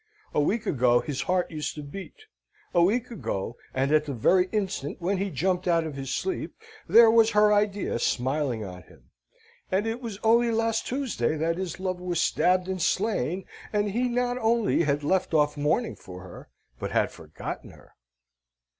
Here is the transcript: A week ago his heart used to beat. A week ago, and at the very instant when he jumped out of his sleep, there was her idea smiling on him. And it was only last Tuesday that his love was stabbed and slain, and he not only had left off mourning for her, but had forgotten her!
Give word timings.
A 0.33 0.39
week 0.41 0.65
ago 0.65 0.99
his 1.01 1.21
heart 1.21 1.51
used 1.51 1.75
to 1.75 1.83
beat. 1.83 2.23
A 2.73 2.81
week 2.81 3.11
ago, 3.11 3.55
and 3.71 3.91
at 3.91 4.05
the 4.05 4.15
very 4.15 4.47
instant 4.51 4.99
when 4.99 5.19
he 5.19 5.29
jumped 5.29 5.67
out 5.67 5.83
of 5.85 5.93
his 5.93 6.09
sleep, 6.11 6.55
there 6.87 7.11
was 7.11 7.29
her 7.37 7.53
idea 7.53 7.99
smiling 7.99 8.65
on 8.65 8.81
him. 8.81 9.11
And 9.71 9.85
it 9.85 10.01
was 10.01 10.17
only 10.23 10.49
last 10.49 10.87
Tuesday 10.87 11.37
that 11.37 11.59
his 11.59 11.79
love 11.79 11.99
was 11.99 12.19
stabbed 12.19 12.67
and 12.67 12.81
slain, 12.81 13.45
and 13.71 13.91
he 13.91 14.07
not 14.07 14.39
only 14.39 14.85
had 14.85 15.03
left 15.03 15.35
off 15.35 15.55
mourning 15.55 15.95
for 15.95 16.23
her, 16.23 16.49
but 16.79 16.89
had 16.89 17.11
forgotten 17.11 17.69
her! 17.69 17.93